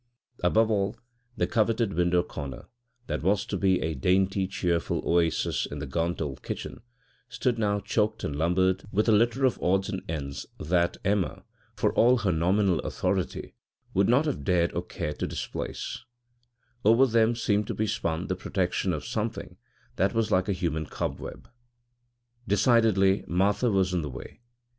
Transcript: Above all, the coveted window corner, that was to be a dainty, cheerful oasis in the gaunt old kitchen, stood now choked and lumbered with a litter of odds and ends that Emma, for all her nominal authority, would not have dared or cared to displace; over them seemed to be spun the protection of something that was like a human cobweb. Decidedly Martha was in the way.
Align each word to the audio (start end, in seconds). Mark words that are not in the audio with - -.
Above 0.43 0.71
all, 0.71 0.95
the 1.37 1.45
coveted 1.45 1.93
window 1.93 2.23
corner, 2.23 2.67
that 3.05 3.21
was 3.21 3.45
to 3.45 3.55
be 3.55 3.79
a 3.81 3.93
dainty, 3.93 4.47
cheerful 4.47 5.03
oasis 5.05 5.67
in 5.67 5.77
the 5.77 5.85
gaunt 5.85 6.19
old 6.19 6.41
kitchen, 6.41 6.81
stood 7.29 7.59
now 7.59 7.79
choked 7.79 8.23
and 8.23 8.35
lumbered 8.35 8.83
with 8.91 9.07
a 9.07 9.11
litter 9.11 9.45
of 9.45 9.61
odds 9.61 9.89
and 9.89 10.01
ends 10.09 10.47
that 10.59 10.97
Emma, 11.05 11.43
for 11.75 11.93
all 11.93 12.17
her 12.17 12.31
nominal 12.31 12.79
authority, 12.79 13.53
would 13.93 14.09
not 14.09 14.25
have 14.25 14.43
dared 14.43 14.73
or 14.73 14.81
cared 14.81 15.19
to 15.19 15.27
displace; 15.27 16.03
over 16.83 17.05
them 17.05 17.35
seemed 17.35 17.67
to 17.67 17.75
be 17.75 17.85
spun 17.85 18.25
the 18.25 18.35
protection 18.35 18.93
of 18.93 19.05
something 19.05 19.55
that 19.97 20.15
was 20.15 20.31
like 20.31 20.49
a 20.49 20.51
human 20.51 20.87
cobweb. 20.87 21.47
Decidedly 22.47 23.23
Martha 23.27 23.69
was 23.69 23.93
in 23.93 24.01
the 24.01 24.09
way. 24.09 24.39